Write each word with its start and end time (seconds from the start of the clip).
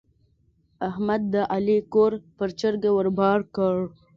احمد 0.89 1.21
د 1.33 1.35
علي 1.53 1.77
کور 1.93 2.11
پر 2.37 2.49
چرګه 2.59 2.89
ور 2.93 3.07
بار 3.19 3.39
کړ. 3.55 3.75